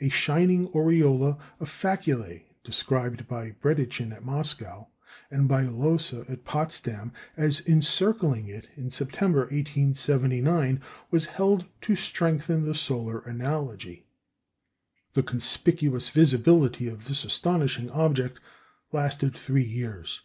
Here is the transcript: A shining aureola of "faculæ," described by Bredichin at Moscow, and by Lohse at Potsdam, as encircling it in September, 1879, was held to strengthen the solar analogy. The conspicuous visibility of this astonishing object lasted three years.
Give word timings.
A 0.00 0.08
shining 0.08 0.68
aureola 0.68 1.36
of 1.58 1.68
"faculæ," 1.68 2.44
described 2.62 3.26
by 3.26 3.50
Bredichin 3.60 4.12
at 4.12 4.24
Moscow, 4.24 4.86
and 5.32 5.48
by 5.48 5.64
Lohse 5.64 6.12
at 6.30 6.44
Potsdam, 6.44 7.12
as 7.36 7.60
encircling 7.66 8.46
it 8.46 8.68
in 8.76 8.92
September, 8.92 9.40
1879, 9.40 10.80
was 11.10 11.24
held 11.24 11.66
to 11.80 11.96
strengthen 11.96 12.64
the 12.64 12.74
solar 12.76 13.18
analogy. 13.22 14.06
The 15.14 15.24
conspicuous 15.24 16.08
visibility 16.08 16.86
of 16.86 17.06
this 17.08 17.24
astonishing 17.24 17.90
object 17.90 18.38
lasted 18.92 19.34
three 19.34 19.64
years. 19.66 20.20